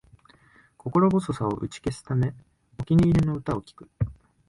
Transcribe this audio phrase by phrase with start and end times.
[0.77, 2.33] 心細さを打ち消すため、
[2.79, 3.91] お気に入りの歌を聴く